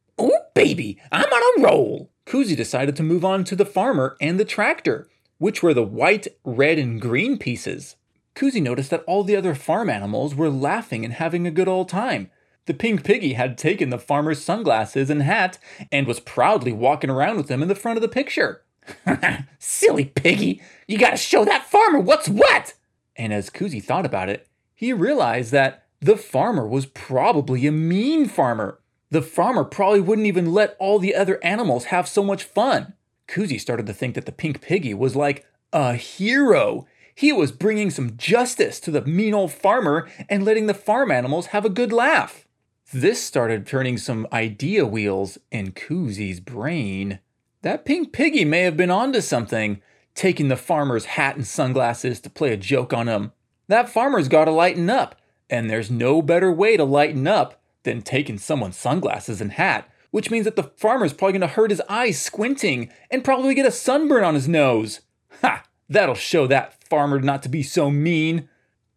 Baby, 0.55 0.97
I'm 1.11 1.25
on 1.25 1.59
a 1.59 1.67
roll! 1.67 2.11
Koozy 2.25 2.55
decided 2.55 2.95
to 2.95 3.03
move 3.03 3.25
on 3.25 3.43
to 3.43 3.57
the 3.57 3.65
farmer 3.65 4.15
and 4.21 4.39
the 4.39 4.45
tractor, 4.45 5.09
which 5.37 5.61
were 5.61 5.73
the 5.73 5.83
white, 5.83 6.29
red, 6.45 6.79
and 6.79 6.99
green 6.99 7.37
pieces. 7.37 7.97
Koozy 8.35 8.61
noticed 8.61 8.89
that 8.89 9.03
all 9.05 9.25
the 9.25 9.35
other 9.35 9.53
farm 9.53 9.89
animals 9.89 10.33
were 10.33 10.49
laughing 10.49 11.03
and 11.03 11.15
having 11.15 11.45
a 11.45 11.51
good 11.51 11.67
old 11.67 11.89
time, 11.89 12.31
the 12.67 12.73
pink 12.73 13.03
piggy 13.03 13.33
had 13.33 13.57
taken 13.57 13.89
the 13.89 13.99
farmer's 13.99 14.41
sunglasses 14.41 15.09
and 15.09 15.23
hat 15.23 15.59
and 15.91 16.07
was 16.07 16.21
proudly 16.21 16.71
walking 16.71 17.09
around 17.09 17.35
with 17.35 17.47
them 17.47 17.61
in 17.61 17.67
the 17.67 17.75
front 17.75 17.97
of 17.97 18.01
the 18.01 18.07
picture. 18.07 18.63
Silly 19.59 20.05
piggy, 20.05 20.61
you 20.87 20.97
gotta 20.97 21.17
show 21.17 21.43
that 21.43 21.69
farmer 21.69 21.99
what's 21.99 22.29
what! 22.29 22.75
And 23.17 23.33
as 23.33 23.49
Koozy 23.49 23.83
thought 23.83 24.05
about 24.05 24.29
it, 24.29 24.47
he 24.73 24.93
realized 24.93 25.51
that 25.51 25.85
the 25.99 26.15
farmer 26.15 26.65
was 26.65 26.85
probably 26.85 27.67
a 27.67 27.73
mean 27.73 28.27
farmer. 28.27 28.79
The 29.11 29.21
farmer 29.21 29.63
probably 29.63 30.01
wouldn't 30.01 30.27
even 30.27 30.53
let 30.53 30.75
all 30.79 30.99
the 30.99 31.15
other 31.15 31.43
animals 31.43 31.85
have 31.85 32.07
so 32.07 32.23
much 32.23 32.43
fun. 32.43 32.93
Koozy 33.27 33.59
started 33.59 33.85
to 33.87 33.93
think 33.93 34.15
that 34.15 34.25
the 34.25 34.31
pink 34.31 34.61
piggy 34.61 34.93
was 34.93 35.15
like 35.15 35.45
a 35.71 35.95
hero. 35.95 36.85
He 37.13 37.31
was 37.31 37.51
bringing 37.51 37.89
some 37.89 38.17
justice 38.17 38.79
to 38.81 38.91
the 38.91 39.01
mean 39.01 39.33
old 39.33 39.51
farmer 39.51 40.07
and 40.29 40.43
letting 40.43 40.67
the 40.67 40.73
farm 40.73 41.11
animals 41.11 41.47
have 41.47 41.65
a 41.65 41.69
good 41.69 41.93
laugh. 41.93 42.47
This 42.93 43.23
started 43.23 43.65
turning 43.65 43.97
some 43.97 44.27
idea 44.31 44.85
wheels 44.85 45.37
in 45.51 45.71
Koozy's 45.71 46.39
brain. 46.39 47.19
That 47.61 47.85
pink 47.85 48.13
piggy 48.13 48.45
may 48.45 48.61
have 48.61 48.77
been 48.77 48.91
onto 48.91 49.21
something, 49.21 49.81
taking 50.13 50.49
the 50.49 50.55
farmer's 50.55 51.05
hat 51.05 51.35
and 51.35 51.47
sunglasses 51.47 52.19
to 52.21 52.29
play 52.29 52.53
a 52.53 52.57
joke 52.57 52.93
on 52.93 53.07
him. 53.07 53.31
That 53.67 53.89
farmer's 53.89 54.27
gotta 54.27 54.51
lighten 54.51 54.89
up, 54.89 55.15
and 55.49 55.69
there's 55.69 55.89
no 55.89 56.21
better 56.21 56.51
way 56.51 56.77
to 56.77 56.83
lighten 56.83 57.25
up 57.27 57.59
than 57.85 58.01
taking 58.01 58.37
someone's 58.37 58.77
sunglasses 58.77 59.39
and 59.39 59.53
hat, 59.53 59.89
which 60.11 60.29
means 60.29 60.43
that 60.43 60.57
the 60.57 60.71
farmer's 60.75 61.13
probably 61.13 61.39
gonna 61.39 61.47
hurt 61.47 61.71
his 61.71 61.81
eyes 61.87 62.21
squinting 62.21 62.89
and 63.09 63.23
probably 63.23 63.55
get 63.55 63.65
a 63.65 63.71
sunburn 63.71 64.23
on 64.23 64.35
his 64.35 64.47
nose. 64.47 65.01
Ha! 65.41 65.63
That'll 65.87 66.15
show 66.15 66.47
that 66.47 66.83
farmer 66.83 67.19
not 67.19 67.43
to 67.43 67.49
be 67.49 67.63
so 67.63 67.89
mean. 67.89 68.49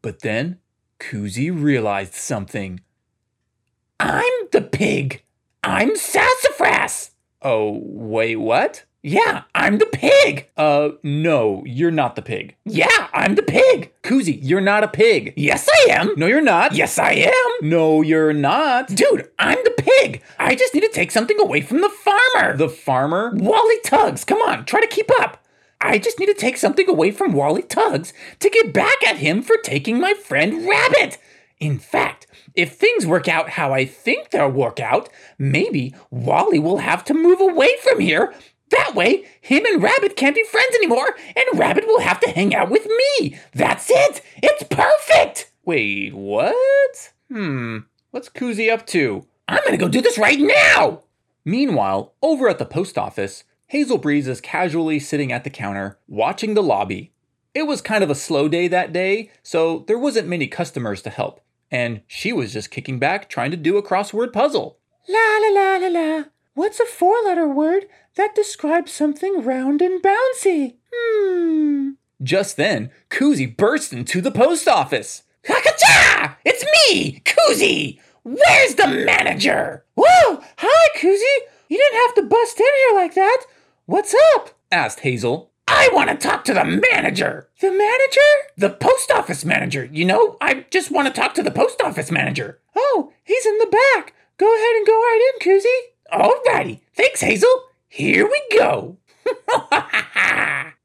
But 0.03 0.21
then, 0.21 0.59
Koozy 0.99 1.51
realized 1.51 2.15
something. 2.15 2.81
I'm 4.01 4.49
the 4.53 4.63
pig. 4.63 5.23
I'm 5.63 5.97
Sassafras. 5.97 7.11
Oh, 7.43 7.81
wait, 7.85 8.37
what? 8.37 8.85
Yeah, 9.03 9.45
I'm 9.55 9.79
the 9.79 9.87
pig. 9.87 10.51
Uh, 10.57 10.91
no, 11.05 11.63
you're 11.65 11.93
not 11.93 12.17
the 12.17 12.23
pig. 12.23 12.57
Yeah, 12.65 13.09
I'm 13.13 13.37
the 13.37 13.45
pig. 13.45 13.93
Koozy, 14.03 14.41
you're 14.43 14.61
not 14.61 14.83
a 14.83 14.89
pig. 14.89 15.35
Yes, 15.37 15.69
I 15.73 15.93
am. 15.93 16.15
No, 16.17 16.27
you're 16.27 16.41
not. 16.41 16.73
Yes, 16.75 16.99
I 16.99 17.13
am. 17.13 17.69
No, 17.69 18.03
you're 18.03 18.33
not. 18.33 18.89
Dude, 18.89 19.31
I'm 19.39 19.59
the 19.63 19.75
pig. 19.77 20.23
I 20.39 20.57
just 20.57 20.75
need 20.75 20.81
to 20.81 20.91
take 20.93 21.13
something 21.13 21.39
away 21.39 21.61
from 21.61 21.81
the 21.81 21.89
farmer. 21.89 22.57
The 22.57 22.69
farmer? 22.69 23.33
Wally 23.37 23.81
Tugs, 23.85 24.25
come 24.25 24.43
on, 24.43 24.65
try 24.65 24.81
to 24.81 24.87
keep 24.89 25.11
up. 25.21 25.45
I 25.81 25.99
just 25.99 26.19
need 26.19 26.27
to 26.27 26.35
take 26.35 26.57
something 26.57 26.89
away 26.89 27.13
from 27.13 27.33
Wally 27.33 27.63
Tugs 27.63 28.13
to 28.41 28.51
get 28.51 28.73
back 28.73 29.07
at 29.07 29.19
him 29.19 29.43
for 29.43 29.57
taking 29.59 30.01
my 30.01 30.15
friend 30.15 30.69
Rabbit. 30.69 31.19
In 31.61 31.79
fact, 31.79 32.27
if 32.55 32.73
things 32.73 33.07
work 33.07 33.29
out 33.29 33.51
how 33.51 33.73
I 33.73 33.85
think 33.85 34.31
they'll 34.31 34.51
work 34.51 34.81
out, 34.81 35.09
maybe 35.39 35.95
Wally 36.11 36.59
will 36.59 36.79
have 36.79 37.05
to 37.05 37.15
move 37.15 37.41
away 37.41 37.77
from 37.83 38.01
here. 38.01 38.35
That 38.71 38.95
way, 38.95 39.25
him 39.41 39.65
and 39.65 39.83
Rabbit 39.83 40.17
can't 40.17 40.35
be 40.35 40.45
friends 40.45 40.75
anymore, 40.75 41.17
and 41.35 41.59
Rabbit 41.59 41.87
will 41.87 42.01
have 42.01 42.21
to 42.21 42.31
hang 42.31 42.55
out 42.55 42.71
with 42.71 42.87
me. 42.87 43.39
That's 43.55 43.91
it. 43.91 44.23
It's 44.43 44.63
perfect. 44.65 45.51
Wait, 45.65 46.15
what? 46.15 47.13
Hmm, 47.31 47.79
what's 48.11 48.29
Koozy 48.29 48.71
up 48.71 48.87
to? 48.89 49.27
I'm 49.47 49.63
gonna 49.65 49.77
go 49.77 49.89
do 49.89 50.01
this 50.01 50.19
right 50.19 50.39
now. 50.39 51.03
Meanwhile, 51.45 52.15
over 52.23 52.49
at 52.49 52.59
the 52.59 52.67
post 52.67 52.99
office, 52.99 53.45
Hazel 53.69 53.99
Breeze 53.99 54.29
is 54.29 54.41
casually 54.41 54.99
sitting 54.99 55.33
at 55.33 55.45
the 55.45 55.51
counter, 55.51 55.99
watching 56.07 56.55
the 56.55 56.63
lobby. 56.63 57.13
It 57.55 57.67
was 57.67 57.81
kind 57.81 58.05
of 58.05 58.11
a 58.11 58.15
slow 58.15 58.49
day 58.49 58.69
that 58.69 58.93
day, 58.93 59.31
so 59.43 59.85
there 59.89 59.99
wasn't 59.99 60.29
many 60.29 60.47
customers 60.47 61.03
to 61.03 61.11
help, 61.11 61.41
and 61.71 62.03
she 62.07 62.33
was 62.33 62.53
just 62.53 62.71
kicking 62.71 62.99
back 62.99 63.29
trying 63.29 63.51
to 63.51 63.57
do 63.57 63.77
a 63.77 63.83
crossword 63.83 64.33
puzzle. 64.33 64.79
La 65.09 65.39
la 65.41 65.49
la 65.49 65.77
la 65.77 65.89
la. 65.89 66.25
What's 66.55 66.81
a 66.81 66.87
four 66.87 67.15
letter 67.25 67.49
word 67.49 67.87
that 68.19 68.35
describes 68.35 68.93
something 68.93 69.43
round 69.43 69.81
and 69.81 70.03
bouncy? 70.03 70.75
Hmm. 70.93 71.91
Just 72.21 72.57
then, 72.57 72.91
Koozy 73.11 73.47
burst 73.47 73.93
into 73.93 74.21
the 74.21 74.33
post 74.33 74.67
office. 74.67 75.23
Hakacha! 75.47 76.35
It's 76.45 76.65
me, 76.65 77.23
Koozy. 77.25 78.01
Where's 78.25 78.75
the 78.75 78.89
manager? 78.89 79.85
Whoa! 79.95 80.43
Hi, 80.59 80.99
Koozy. 81.01 81.25
You 81.69 81.79
didn't 81.79 82.01
have 82.07 82.15
to 82.17 82.23
bust 82.23 82.59
in 82.59 82.67
here 82.67 82.97
like 83.01 83.15
that. 83.15 83.45
What's 83.87 84.15
up? 84.35 84.51
asked 84.73 85.01
Hazel. 85.01 85.53
I 85.69 85.89
want 85.93 86.11
to 86.11 86.17
talk 86.17 86.45
to 86.47 86.55
the 86.55 86.65
manager. 86.65 87.49
The 87.61 87.71
manager? 87.71 88.31
The 88.57 88.71
post 88.71 89.13
office 89.13 89.45
manager. 89.45 89.89
You 89.93 90.05
know, 90.07 90.37
I 90.41 90.67
just 90.71 90.91
want 90.91 91.07
to 91.07 91.15
talk 91.15 91.35
to 91.35 91.43
the 91.43 91.53
post 91.53 91.81
office 91.83 92.11
manager. 92.11 92.59
Oh, 92.75 93.13
he's 93.23 93.47
in 93.47 93.59
the 93.59 93.67
back. 93.95 94.15
Go 94.39 94.53
ahead 94.53 94.77
and 94.77 94.87
go 94.87 94.93
right 94.95 95.33
in, 95.35 95.47
Koozy. 95.47 95.79
Alrighty. 96.13 96.81
Thanks, 96.97 97.21
Hazel. 97.21 97.68
Here 97.89 98.27
we 98.27 98.43
go. 98.57 98.99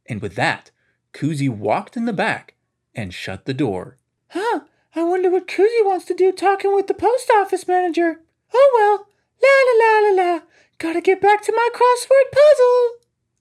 and 0.08 0.22
with 0.22 0.36
that, 0.36 0.72
Koozy 1.14 1.50
walked 1.50 1.98
in 1.98 2.06
the 2.06 2.14
back 2.14 2.56
and 2.96 3.14
shut 3.14 3.46
the 3.46 3.54
door. 3.54 3.98
Huh. 4.30 4.62
I 4.96 5.04
wonder 5.04 5.30
what 5.30 5.48
Koozy 5.48 5.84
wants 5.84 6.06
to 6.06 6.14
do 6.14 6.32
talking 6.32 6.74
with 6.74 6.88
the 6.88 6.94
post 6.94 7.30
office 7.32 7.68
manager. 7.68 8.22
Oh 8.54 8.72
well. 8.74 9.08
La 9.42 9.50
la 9.68 9.74
la 9.84 10.24
la 10.24 10.34
la. 10.34 10.40
Gotta 10.78 11.02
get 11.02 11.22
back 11.22 11.42
to 11.44 11.52
my 11.52 11.70
crossword 11.74 12.32
puzzle. 12.32 12.92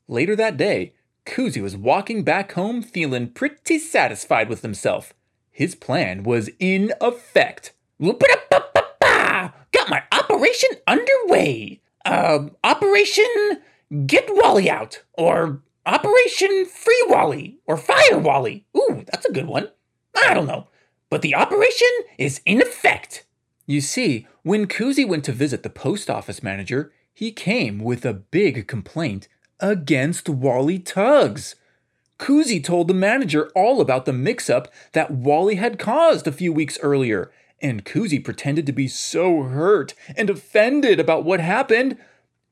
Later 0.08 0.34
that 0.36 0.56
day, 0.56 0.94
Koozy 1.24 1.62
was 1.62 1.76
walking 1.76 2.24
back 2.24 2.52
home 2.52 2.82
feeling 2.82 3.28
pretty 3.30 3.78
satisfied 3.78 4.48
with 4.48 4.62
himself. 4.62 5.14
His 5.50 5.74
plan 5.74 6.22
was 6.22 6.50
in 6.58 6.92
effect. 7.00 7.72
Got 8.00 9.88
my 9.88 10.02
operation 10.12 10.70
underway. 10.86 11.80
Uh, 12.04 12.46
Operation 12.64 13.60
Get 14.06 14.26
Wally 14.28 14.70
Out, 14.70 15.02
or 15.12 15.62
Operation 15.86 16.66
Free 16.66 17.04
Wally, 17.08 17.58
or 17.66 17.76
Fire 17.76 18.18
Wally. 18.18 18.64
Ooh, 18.76 19.04
that's 19.10 19.26
a 19.26 19.32
good 19.32 19.46
one. 19.46 19.68
I 20.16 20.34
don't 20.34 20.46
know. 20.46 20.68
But 21.10 21.22
the 21.22 21.34
operation 21.34 21.88
is 22.16 22.40
in 22.46 22.62
effect. 22.62 23.26
You 23.66 23.80
see, 23.80 24.26
when 24.42 24.66
Koozy 24.66 25.04
went 25.04 25.24
to 25.24 25.32
visit 25.32 25.62
the 25.62 25.70
post 25.70 26.08
office 26.08 26.42
manager, 26.42 26.92
he 27.12 27.32
came 27.32 27.78
with 27.78 28.04
a 28.04 28.14
big 28.14 28.66
complaint 28.66 29.28
against 29.60 30.28
Wally 30.28 30.78
Tugs. 30.78 31.54
Koozy 32.18 32.60
told 32.60 32.88
the 32.88 32.94
manager 32.94 33.50
all 33.54 33.80
about 33.80 34.06
the 34.06 34.12
mix 34.12 34.48
up 34.48 34.68
that 34.92 35.10
Wally 35.10 35.56
had 35.56 35.78
caused 35.78 36.26
a 36.26 36.32
few 36.32 36.52
weeks 36.52 36.78
earlier, 36.82 37.30
and 37.62 37.84
Koozy 37.84 38.18
pretended 38.18 38.66
to 38.66 38.72
be 38.72 38.88
so 38.88 39.44
hurt 39.44 39.94
and 40.16 40.28
offended 40.28 40.98
about 40.98 41.24
what 41.24 41.40
happened. 41.40 41.96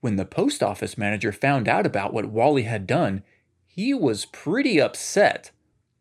When 0.00 0.16
the 0.16 0.24
post 0.24 0.62
office 0.62 0.96
manager 0.96 1.32
found 1.32 1.68
out 1.68 1.84
about 1.84 2.14
what 2.14 2.30
Wally 2.30 2.62
had 2.62 2.86
done, 2.86 3.22
he 3.66 3.92
was 3.92 4.24
pretty 4.24 4.80
upset. 4.80 5.50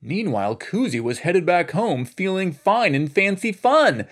Meanwhile, 0.02 0.56
Koozy 0.56 1.02
was 1.02 1.20
headed 1.20 1.46
back 1.46 1.72
home 1.72 2.06
feeling 2.06 2.54
fine 2.54 2.96
and 2.96 3.12
fancy 3.12 3.52
fun. 3.52 4.08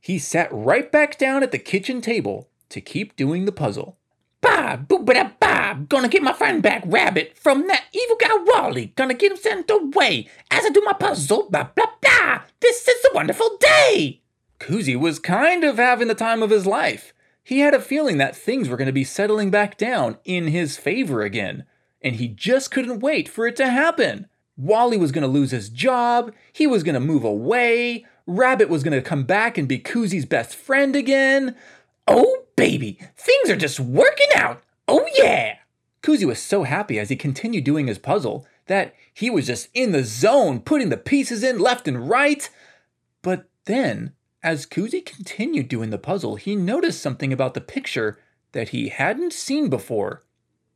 He 0.00 0.18
sat 0.18 0.48
right 0.52 0.90
back 0.90 1.16
down 1.16 1.42
at 1.42 1.52
the 1.52 1.58
kitchen 1.58 2.00
table 2.00 2.50
to 2.68 2.80
keep 2.80 3.16
doing 3.16 3.44
the 3.44 3.52
puzzle. 3.52 3.96
Bob, 4.40 4.88
boobada 4.88 5.32
Bob, 5.38 5.88
gonna 5.88 6.08
get 6.08 6.22
my 6.22 6.32
friend 6.32 6.62
back, 6.62 6.82
Rabbit, 6.86 7.36
from 7.36 7.66
that 7.68 7.84
evil 7.92 8.16
guy 8.16 8.36
Wally. 8.46 8.92
Gonna 8.96 9.14
get 9.14 9.32
him 9.32 9.38
sent 9.38 9.70
away 9.70 10.28
as 10.50 10.64
I 10.64 10.70
do 10.70 10.82
my 10.84 10.94
puzzle. 10.94 11.48
Blah 11.50 11.68
blah 11.74 11.86
blah. 12.00 12.40
This 12.60 12.88
is 12.88 13.04
a 13.10 13.14
wonderful 13.14 13.58
day. 13.58 14.19
Koozy 14.60 14.94
was 14.94 15.18
kind 15.18 15.64
of 15.64 15.78
having 15.78 16.06
the 16.06 16.14
time 16.14 16.42
of 16.42 16.50
his 16.50 16.66
life. 16.66 17.12
He 17.42 17.60
had 17.60 17.74
a 17.74 17.80
feeling 17.80 18.18
that 18.18 18.36
things 18.36 18.68
were 18.68 18.76
going 18.76 18.86
to 18.86 18.92
be 18.92 19.02
settling 19.02 19.50
back 19.50 19.76
down 19.76 20.18
in 20.24 20.48
his 20.48 20.76
favor 20.76 21.22
again, 21.22 21.64
and 22.00 22.16
he 22.16 22.28
just 22.28 22.70
couldn't 22.70 23.00
wait 23.00 23.28
for 23.28 23.46
it 23.46 23.56
to 23.56 23.70
happen. 23.70 24.28
Wally 24.56 24.98
was 24.98 25.10
going 25.10 25.22
to 25.22 25.28
lose 25.28 25.50
his 25.50 25.70
job, 25.70 26.32
he 26.52 26.66
was 26.66 26.82
going 26.82 26.94
to 26.94 27.00
move 27.00 27.24
away, 27.24 28.04
Rabbit 28.26 28.68
was 28.68 28.84
going 28.84 28.92
to 28.92 29.02
come 29.02 29.24
back 29.24 29.56
and 29.56 29.66
be 29.66 29.78
Koozy's 29.78 30.26
best 30.26 30.54
friend 30.54 30.94
again. 30.94 31.56
Oh, 32.06 32.44
baby, 32.54 33.00
things 33.16 33.50
are 33.50 33.56
just 33.56 33.80
working 33.80 34.28
out. 34.36 34.62
Oh, 34.86 35.06
yeah. 35.16 35.56
Koozy 36.02 36.26
was 36.26 36.40
so 36.40 36.64
happy 36.64 36.98
as 36.98 37.08
he 37.08 37.16
continued 37.16 37.64
doing 37.64 37.86
his 37.86 37.98
puzzle 37.98 38.46
that 38.66 38.94
he 39.12 39.30
was 39.30 39.46
just 39.46 39.68
in 39.74 39.92
the 39.92 40.04
zone, 40.04 40.60
putting 40.60 40.90
the 40.90 40.96
pieces 40.96 41.42
in 41.42 41.58
left 41.58 41.88
and 41.88 42.08
right. 42.08 42.48
But 43.22 43.48
then, 43.64 44.12
as 44.42 44.66
Koozy 44.66 45.00
continued 45.00 45.68
doing 45.68 45.90
the 45.90 45.98
puzzle, 45.98 46.36
he 46.36 46.56
noticed 46.56 47.02
something 47.02 47.32
about 47.32 47.54
the 47.54 47.60
picture 47.60 48.18
that 48.52 48.70
he 48.70 48.88
hadn't 48.88 49.32
seen 49.32 49.68
before. 49.68 50.22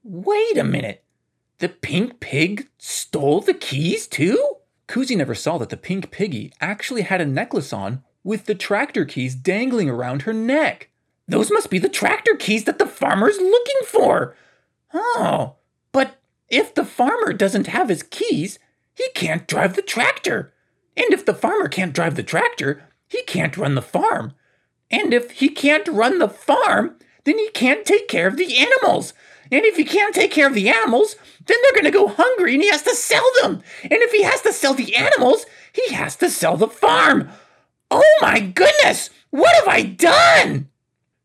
Wait 0.02 0.58
a 0.58 0.64
minute. 0.64 1.04
The 1.58 1.68
pink 1.68 2.20
pig 2.20 2.68
stole 2.78 3.40
the 3.40 3.54
keys 3.54 4.06
too? 4.06 4.56
Koozy 4.86 5.16
never 5.16 5.34
saw 5.34 5.56
that 5.58 5.70
the 5.70 5.76
pink 5.76 6.10
piggy 6.10 6.52
actually 6.60 7.02
had 7.02 7.20
a 7.20 7.26
necklace 7.26 7.72
on 7.72 8.02
with 8.22 8.46
the 8.46 8.54
tractor 8.54 9.04
keys 9.04 9.34
dangling 9.34 9.88
around 9.88 10.22
her 10.22 10.32
neck. 10.32 10.90
Those 11.26 11.50
must 11.50 11.70
be 11.70 11.78
the 11.78 11.88
tractor 11.88 12.34
keys 12.34 12.64
that 12.64 12.78
the 12.78 12.86
farmer's 12.86 13.38
looking 13.38 13.86
for. 13.86 14.36
Oh, 14.92 15.56
but 15.92 16.16
if 16.48 16.74
the 16.74 16.84
farmer 16.84 17.32
doesn't 17.32 17.68
have 17.68 17.88
his 17.88 18.02
keys, 18.02 18.58
he 18.92 19.08
can't 19.14 19.48
drive 19.48 19.74
the 19.74 19.82
tractor. 19.82 20.52
And 20.96 21.12
if 21.12 21.24
the 21.24 21.34
farmer 21.34 21.68
can't 21.68 21.94
drive 21.94 22.14
the 22.14 22.22
tractor, 22.22 22.84
he 23.14 23.22
can't 23.22 23.56
run 23.56 23.76
the 23.76 23.82
farm. 23.82 24.34
And 24.90 25.14
if 25.14 25.30
he 25.30 25.48
can't 25.48 25.86
run 25.86 26.18
the 26.18 26.28
farm, 26.28 26.96
then 27.22 27.38
he 27.38 27.48
can't 27.50 27.86
take 27.86 28.08
care 28.08 28.26
of 28.26 28.36
the 28.36 28.58
animals. 28.58 29.14
And 29.52 29.64
if 29.64 29.76
he 29.76 29.84
can't 29.84 30.14
take 30.14 30.32
care 30.32 30.48
of 30.48 30.54
the 30.54 30.68
animals, 30.68 31.14
then 31.46 31.56
they're 31.62 31.80
going 31.80 31.84
to 31.84 31.90
go 31.90 32.08
hungry 32.08 32.54
and 32.54 32.62
he 32.62 32.70
has 32.70 32.82
to 32.82 32.94
sell 32.94 33.24
them. 33.40 33.62
And 33.82 33.92
if 34.02 34.10
he 34.10 34.24
has 34.24 34.42
to 34.42 34.52
sell 34.52 34.74
the 34.74 34.96
animals, 34.96 35.46
he 35.72 35.94
has 35.94 36.16
to 36.16 36.28
sell 36.28 36.56
the 36.56 36.66
farm. 36.66 37.28
Oh 37.88 38.18
my 38.20 38.40
goodness! 38.40 39.10
What 39.30 39.54
have 39.56 39.68
I 39.68 39.82
done? 39.82 40.70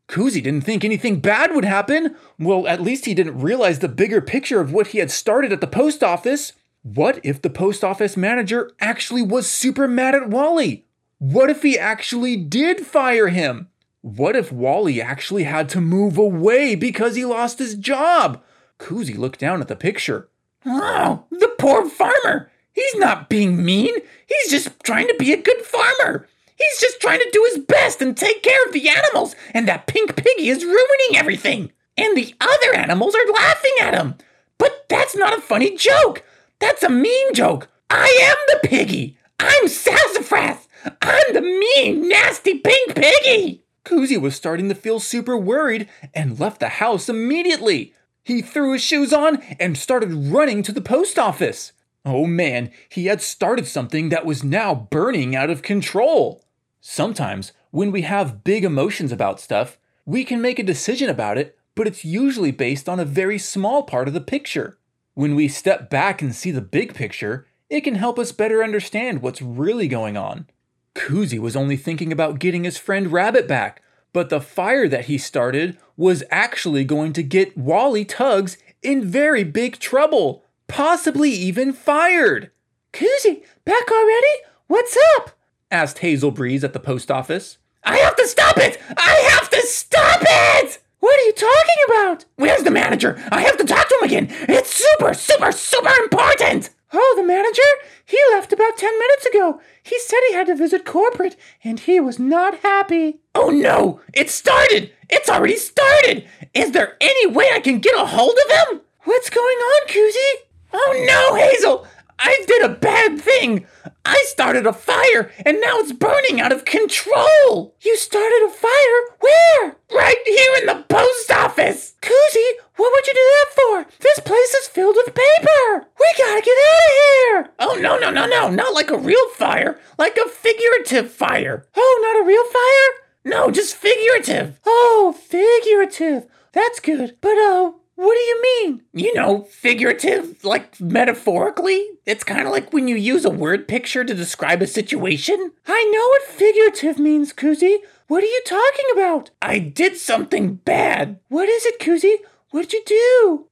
Koozy 0.08 0.41
didn't 0.41 0.63
think 0.63 0.84
anything 0.86 1.19
bad 1.19 1.55
would 1.55 1.65
happen. 1.65 2.15
Well, 2.38 2.67
at 2.67 2.81
least 2.81 3.05
he 3.05 3.15
didn't 3.15 3.39
realize 3.39 3.79
the 3.79 3.88
bigger 3.88 4.22
picture 4.22 4.60
of 4.60 4.74
what 4.74 4.88
he 4.88 5.00
had 5.00 5.12
started 5.12 5.51
at 5.51 5.62
the 5.62 5.67
post 5.67 6.03
office. 6.03 6.53
What 6.84 7.19
if 7.24 7.41
the 7.41 7.50
post 7.50 7.84
office 7.84 8.15
manager 8.15 8.72
actually 8.79 9.22
was 9.22 9.50
super 9.50 9.88
mad 9.88 10.15
at 10.15 10.29
Wally? 10.29 10.86
What 11.19 11.49
if 11.49 11.63
he 11.63 11.77
actually 11.77 12.38
did 12.38 12.85
fire 12.85 13.27
him? 13.27 13.67
What 14.01 14.38
if 14.38 14.53
Wally 14.53 15.01
actually 15.01 15.43
had 15.43 15.67
to 15.69 15.81
move 15.81 16.17
away 16.17 16.75
because 16.75 17.15
he 17.15 17.25
lost 17.25 17.59
his 17.59 17.75
job? 17.75 18.41
Koozy 18.77 19.15
looked 19.15 19.39
down 19.39 19.59
at 19.59 19.67
the 19.67 19.75
picture. 19.75 20.29
Oh, 20.65 21.25
the 21.29 21.53
poor 21.59 21.89
farmer! 21.89 22.49
He's 22.71 22.95
not 22.95 23.27
being 23.27 23.63
mean. 23.63 23.93
He's 24.27 24.49
just 24.49 24.79
trying 24.83 25.07
to 25.07 25.15
be 25.19 25.33
a 25.33 25.41
good 25.41 25.61
farmer. 25.63 26.25
He's 26.55 26.79
just 26.79 27.01
trying 27.01 27.19
to 27.19 27.29
do 27.33 27.45
his 27.51 27.65
best 27.65 28.01
and 28.01 28.15
take 28.15 28.41
care 28.41 28.65
of 28.65 28.71
the 28.71 28.88
animals, 28.88 29.35
and 29.53 29.67
that 29.67 29.88
pink 29.88 30.15
piggy 30.15 30.47
is 30.47 30.63
ruining 30.63 31.15
everything. 31.15 31.73
And 31.97 32.15
the 32.15 32.33
other 32.39 32.73
animals 32.75 33.13
are 33.13 33.33
laughing 33.33 33.75
at 33.81 33.93
him. 33.93 34.15
But 34.57 34.85
that's 34.88 35.17
not 35.17 35.38
a 35.38 35.41
funny 35.41 35.75
joke. 35.75 36.23
That's 36.59 36.83
a 36.83 36.89
mean 36.89 37.33
joke. 37.33 37.67
I 37.89 38.17
am 38.21 38.38
the 38.47 38.67
piggy. 38.69 39.17
I'm 39.39 39.67
Sassafras. 39.67 40.67
I'm 41.01 41.34
the 41.34 41.41
mean, 41.41 42.08
nasty 42.08 42.60
pink 42.60 42.96
piggy. 42.96 43.63
Koozy 43.84 44.17
was 44.17 44.36
starting 44.36 44.69
to 44.69 44.75
feel 44.75 45.00
super 45.00 45.38
worried 45.38 45.89
and 46.13 46.39
left 46.39 46.60
the 46.60 46.69
house 46.69 47.10
immediately. 47.10 47.93
He 48.24 48.41
threw 48.41 48.74
his 48.74 48.84
shoes 48.84 49.12
on 49.12 49.41
and 49.60 49.77
started 49.77 50.13
running 50.13 50.62
to 50.63 50.72
the 50.72 50.81
post 50.81 51.17
office. 51.17 51.72
Oh 52.05 52.25
man, 52.25 52.72
he 52.88 53.08
had 53.08 53.22
started 53.22 53.67
something 53.67 54.10
that 54.10 54.25
was 54.25 54.43
now 54.43 54.75
burning 54.75 55.36
out 55.36 55.50
of 55.50 55.62
control. 55.62 56.43
Sometimes, 56.81 57.51
when 57.72 57.91
we 57.91 58.03
have 58.03 58.43
big 58.43 58.63
emotions 58.63 59.12
about 59.12 59.39
stuff, 59.39 59.77
we 60.05 60.24
can 60.24 60.41
make 60.41 60.60
a 60.60 60.63
decision 60.63 61.10
about 61.10 61.38
it, 61.38 61.58
but 61.75 61.88
it's 61.88 62.05
usually 62.05 62.51
based 62.51 62.88
on 62.88 63.00
a 63.00 63.05
very 63.05 63.38
small 63.38 63.84
part 63.84 64.08
of 64.08 64.13
the 64.13 64.22
picture. 64.22 64.77
When 65.13 65.36
we 65.36 65.48
step 65.48 65.89
back 65.89 66.22
and 66.22 66.34
see 66.34 66.51
the 66.51 66.62
big 66.62 66.93
picture, 66.93 67.48
it 67.69 67.81
can 67.81 67.95
help 67.95 68.17
us 68.17 68.31
better 68.31 68.63
understand 68.63 69.21
what's 69.21 69.41
really 69.41 69.88
going 69.88 70.17
on. 70.17 70.47
Koozy 70.95 71.39
was 71.39 71.55
only 71.55 71.77
thinking 71.77 72.11
about 72.11 72.39
getting 72.39 72.63
his 72.63 72.77
friend 72.77 73.11
Rabbit 73.11 73.47
back, 73.47 73.81
but 74.11 74.29
the 74.29 74.41
fire 74.41 74.88
that 74.88 75.05
he 75.05 75.17
started 75.17 75.77
was 75.95 76.23
actually 76.31 76.83
going 76.83 77.13
to 77.13 77.23
get 77.23 77.57
Wally 77.57 78.03
Tugs 78.03 78.57
in 78.81 79.05
very 79.05 79.43
big 79.43 79.79
trouble, 79.79 80.43
possibly 80.67 81.29
even 81.29 81.73
fired. 81.73 82.51
Koozy, 82.91 83.43
back 83.65 83.91
already? 83.91 84.43
What's 84.67 84.97
up? 85.17 85.31
asked 85.71 85.99
Hazel 85.99 86.31
Breeze 86.31 86.63
at 86.63 86.73
the 86.73 86.79
post 86.79 87.11
office. 87.11 87.59
I 87.83 87.97
have 87.97 88.15
to 88.15 88.27
stop 88.27 88.57
it! 88.57 88.81
I 88.97 89.29
have 89.31 89.49
to 89.51 89.61
stop 89.61 90.21
it! 90.21 90.79
What 90.99 91.17
are 91.19 91.23
you 91.23 91.33
talking 91.33 91.75
about? 91.88 92.25
Where's 92.35 92.63
the 92.63 92.71
manager? 92.71 93.21
I 93.31 93.41
have 93.41 93.57
to 93.57 93.63
talk 93.63 93.88
to 93.88 93.97
him 94.01 94.03
again. 94.03 94.27
It's 94.49 94.73
super, 94.73 95.13
super, 95.13 95.51
super 95.51 95.93
important. 96.01 96.71
Oh, 96.91 97.13
the 97.15 97.24
manager? 97.24 97.62
He 98.03 98.17
left 98.31 98.51
about 98.51 98.77
10 98.77 98.98
minutes 98.98 99.25
ago. 99.27 99.62
He 99.84 100.00
said 100.00 100.19
he 100.27 100.34
had 100.34 100.48
to 100.48 100.55
visit 100.55 100.86
corporate, 100.86 101.36
and 101.63 101.79
he 101.79 102.00
was 102.00 102.17
not 102.17 102.60
happy. 102.60 103.19
Oh 103.36 103.50
no! 103.50 104.01
It 104.13 104.29
started! 104.29 104.91
It's 105.10 105.29
already 105.29 105.55
started! 105.58 106.27
Is 106.53 106.72
there 106.72 106.98
any 107.00 107.27
way 107.27 107.50
I 107.53 107.60
can 107.60 107.79
get 107.79 107.96
a 107.96 108.05
hold 108.05 108.36
of 108.46 108.51
him? 108.72 108.81
What's 109.03 109.29
going 109.29 109.58
on, 109.58 109.88
Koozy? 109.88 110.46
Oh 110.74 111.05
no, 111.08 111.36
Hazel! 111.36 111.88
I 112.19 112.43
did 112.47 112.63
a 112.63 112.75
bad 112.75 113.21
thing! 113.21 113.65
I 114.03 114.23
started 114.27 114.65
a 114.65 114.73
fire, 114.73 115.31
and 115.45 115.61
now 115.61 115.79
it's 115.79 115.93
burning 115.93 116.41
out 116.41 116.51
of 116.51 116.65
control! 116.65 117.75
You 117.81 117.95
started 117.95 118.45
a 118.45 118.51
fire? 118.51 119.17
Where? 119.19 119.77
Right 119.91 120.17
here 120.25 120.55
in 120.59 120.65
the 120.65 120.83
post 120.89 121.31
office! 121.31 121.95
Koozy, 122.01 122.45
what 122.75 122.91
would 122.91 123.07
you 123.07 123.13
do 123.13 123.19
that 123.19 123.55
for? 123.55 123.85
This 123.99 124.19
place 124.19 124.53
is 124.55 124.67
filled 124.67 124.97
with 124.97 125.15
paper! 125.15 125.88
We 125.99 126.13
gotta 126.17 126.41
get 126.41 126.57
out 126.57 126.88
of 126.88 126.93
here! 126.95 127.49
Oh, 127.59 127.79
no, 127.79 127.97
no, 127.97 128.09
no, 128.11 128.25
no, 128.25 128.49
not 128.49 128.73
like 128.73 128.89
a 128.89 128.97
real 128.97 129.29
fire, 129.29 129.79
like 129.97 130.17
a 130.17 130.27
figurative 130.29 131.11
fire. 131.11 131.65
Oh, 131.75 131.99
not 132.03 132.21
a 132.21 132.27
real 132.27 132.43
fire? 132.45 133.05
No, 133.23 133.51
just 133.51 133.75
figurative. 133.75 134.59
Oh, 134.65 135.15
figurative. 135.17 136.27
That's 136.51 136.79
good. 136.79 137.15
But, 137.21 137.38
uh, 137.38 137.71
what 138.00 138.13
do 138.13 138.22
you 138.22 138.41
mean? 138.41 138.84
You 138.94 139.13
know, 139.13 139.44
figurative, 139.51 140.46
like 140.46 140.79
metaphorically. 140.79 141.86
It's 142.06 142.24
kind 142.24 142.48
of 142.48 142.53
like 142.53 142.72
when 142.72 142.88
you 142.88 142.96
use 142.96 143.25
a 143.25 143.29
word 143.29 143.68
picture 143.68 144.06
to 144.06 144.13
describe 144.13 144.62
a 144.62 144.68
situation. 144.68 145.51
I 145.68 145.84
know 145.91 146.08
what 146.08 146.22
figurative 146.22 146.98
means, 146.98 147.34
Koozy. 147.34 147.79
What 148.08 148.24
are 148.24 148.27
you 148.27 148.41
talking 148.46 148.86
about? 148.94 149.32
I 149.41 149.60
did 149.60 149.98
something 149.98 150.56
bad. 150.56 151.20
What 151.27 151.50
is 151.50 151.65
it, 151.65 151.77
Koozy? 151.77 152.15
What 152.51 152.70
did 152.70 152.74
you 152.74 152.84
do? 152.86 153.48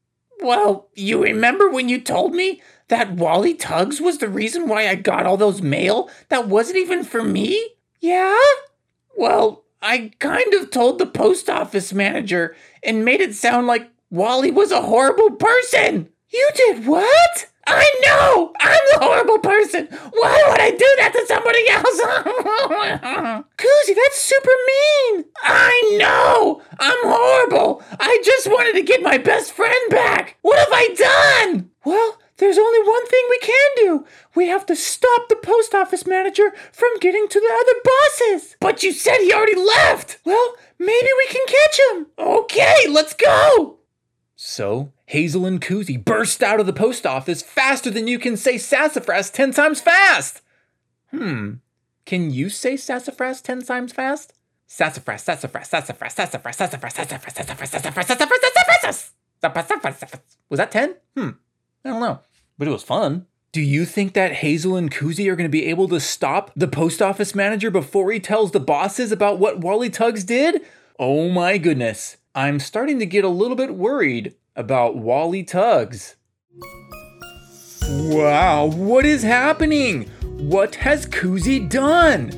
Well, 0.46 0.88
you 0.96 1.22
remember 1.22 1.70
when 1.70 1.90
you 1.90 2.00
told 2.00 2.34
me 2.34 2.62
that 2.88 3.12
Wally 3.12 3.54
Tugs 3.54 4.00
was 4.00 4.20
the 4.20 4.30
reason 4.30 4.70
why 4.70 4.88
I 4.88 4.96
got 4.96 5.26
all 5.26 5.36
those 5.36 5.62
mail 5.62 6.10
that 6.30 6.48
wasn't 6.48 6.78
even 6.78 7.04
for 7.04 7.22
me? 7.22 7.72
Yeah? 8.00 8.40
Well, 9.18 9.66
I 9.82 10.14
kind 10.20 10.54
of 10.54 10.72
told 10.72 11.00
the 11.00 11.06
post 11.06 11.50
office 11.50 11.92
manager 11.92 12.56
and 12.82 13.04
made 13.04 13.20
it 13.20 13.36
sound 13.36 13.68
like 13.68 13.92
Wally 14.10 14.52
was 14.52 14.72
a 14.72 14.82
horrible 14.82 15.32
person. 15.32 16.10
You 16.32 16.50
did 16.56 16.86
what? 16.86 17.48
I 17.68 17.92
know! 18.06 18.54
I'm 18.62 18.80
the 18.94 19.06
horrible 19.06 19.40
person! 19.40 19.88
Why 20.14 20.44
would 20.48 20.62
I 20.62 20.72
do 20.72 20.96
that 21.00 21.12
to 21.14 21.26
somebody 21.28 21.68
else? 21.68 23.44
Koozy, 23.58 23.94
that's 23.94 24.22
super 24.22 24.56
mean! 24.68 25.26
I 25.44 25.98
know! 26.00 26.62
I'm 26.80 26.98
horrible! 27.04 27.84
I 28.00 28.22
just 28.24 28.48
wanted 28.48 28.74
to 28.74 28.84
get 28.84 29.04
my 29.04 29.18
best 29.18 29.52
friend 29.52 29.90
back! 29.90 30.38
What 30.42 30.60
have 30.60 30.70
I 30.72 31.44
done? 31.44 31.72
Well, 31.84 32.18
there's 32.38 32.58
only 32.58 32.88
one 32.88 33.06
thing 33.08 33.24
we 33.30 33.40
can 33.40 33.70
do. 33.76 34.06
We 34.34 34.48
have 34.48 34.66
to 34.68 34.76
stop 34.76 35.28
the 35.28 35.36
post 35.36 35.76
office 35.76 36.06
manager 36.08 36.54
from 36.72 36.98
getting 37.02 37.28
to 37.28 37.40
the 37.40 37.54
other 37.62 37.80
bosses. 37.84 38.56
But 38.62 38.84
you 38.84 38.94
said 38.94 39.18
he 39.18 39.34
already 39.34 39.60
left! 39.60 40.20
Well, 40.24 40.56
maybe 40.80 41.10
we 41.18 41.28
can 41.28 41.46
catch 41.48 41.80
him. 41.92 42.08
Okay, 42.18 42.88
let's 42.88 43.14
go! 43.14 43.77
So, 44.40 44.94
Hazel 45.08 45.48
and 45.48 45.60
Koozy 45.60 45.98
burst 45.98 46.44
out 46.44 46.60
of 46.60 46.68
the 46.68 46.72
post 46.72 47.08
office 47.08 47.42
faster 47.42 47.90
than 47.90 48.08
you 48.08 48.20
can 48.20 48.38
say 48.38 48.60
sassafras 48.60 49.32
10 49.32 49.52
times 49.52 49.82
fast. 49.82 50.44
Hmm, 51.10 51.54
can 52.06 52.30
you 52.30 52.50
say 52.50 52.78
sassafras 52.78 53.42
10 53.42 53.64
times 53.64 53.94
fast? 53.94 54.34
Sassafras, 54.68 55.24
sassafras, 55.24 55.68
sassafras, 55.68 56.14
sassafras, 56.14 56.56
sassafras, 56.56 56.94
sassafras, 56.94 57.34
sassafras, 57.34 57.72
sassafras, 57.72 58.06
sassafras, 58.06 58.40
sassafras. 58.40 59.12
sassafras, 59.42 59.98
sassafras. 59.98 60.38
Was 60.50 60.60
that 60.60 60.70
10? 60.70 60.96
Hmm, 61.16 61.30
I 61.84 61.90
don't 61.90 62.02
know, 62.02 62.20
but 62.60 62.68
it 62.68 62.72
was 62.72 62.84
fun. 62.84 63.26
Do 63.52 63.62
you 63.64 63.86
think 63.86 64.14
that 64.14 64.34
Hazel 64.34 64.76
and 64.76 64.92
Koozy 64.92 65.28
are 65.30 65.36
going 65.36 65.50
to 65.50 65.50
be 65.50 65.66
able 65.66 65.88
to 65.88 66.00
stop 66.00 66.52
the 66.56 66.68
post 66.68 67.02
office 67.02 67.34
manager 67.34 67.72
before 67.72 68.12
he 68.12 68.20
tells 68.20 68.52
the 68.52 68.60
bosses 68.60 69.12
about 69.12 69.40
what 69.40 69.62
Wally 69.62 69.90
Tugs 69.90 70.24
did? 70.24 70.62
Oh 71.00 71.28
my 71.28 71.58
goodness. 71.58 72.18
I'm 72.38 72.60
starting 72.60 73.00
to 73.00 73.08
get 73.08 73.24
a 73.24 73.30
little 73.30 73.56
bit 73.56 73.74
worried 73.74 74.36
about 74.56 74.96
Wally 74.96 75.42
Tugs. 75.42 76.18
Wow, 77.90 78.68
what 78.68 79.08
is 79.08 79.24
happening? 79.24 80.04
What 80.22 80.76
has 80.76 81.08
Koozy 81.08 81.60
done? 81.60 82.30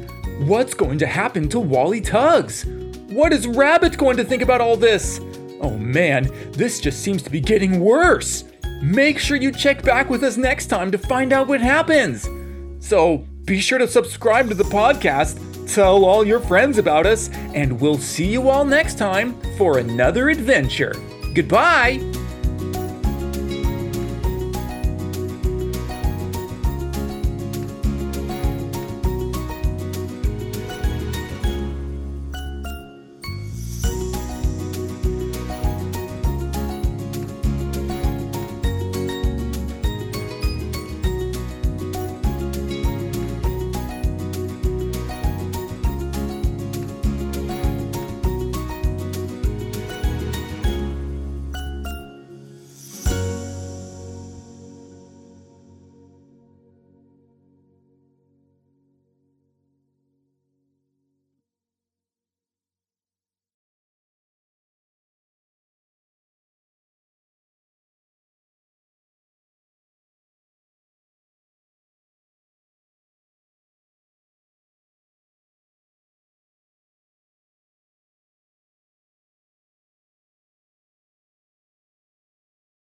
What's 0.48 0.74
going 0.74 1.00
to 1.00 1.06
happen 1.06 1.50
to 1.50 1.60
Wally 1.60 2.00
Tugs? 2.00 2.64
What 3.10 3.34
is 3.34 3.46
Rabbit 3.46 3.98
going 3.98 4.16
to 4.16 4.24
think 4.24 4.42
about 4.42 4.62
all 4.62 4.78
this? 4.78 5.20
Oh 5.60 5.78
man, 5.78 6.30
this 6.54 6.80
just 6.80 7.04
seems 7.04 7.22
to 7.24 7.30
be 7.30 7.42
getting 7.42 7.82
worse. 7.82 8.46
Make 8.82 9.20
sure 9.20 9.36
you 9.36 9.52
check 9.52 9.84
back 9.84 10.10
with 10.10 10.24
us 10.24 10.38
next 10.38 10.68
time 10.68 10.92
to 10.92 10.98
find 10.98 11.34
out 11.34 11.50
what 11.50 11.60
happens. 11.60 12.26
So 12.80 13.28
be 13.44 13.60
sure 13.60 13.80
to 13.80 13.88
subscribe 13.88 14.48
to 14.48 14.56
the 14.56 14.64
podcast 14.64 15.49
tell 15.74 16.06
all 16.06 16.26
your 16.26 16.40
friends 16.40 16.78
about 16.78 17.06
us, 17.06 17.30
and 17.54 17.80
we'll 17.80 17.98
see 17.98 18.28
you 18.28 18.50
all 18.50 18.66
next 18.66 18.98
time 18.98 19.40
for 19.58 19.78
another 19.78 20.30
adventure. 20.30 20.94
Goodbye! 21.34 22.19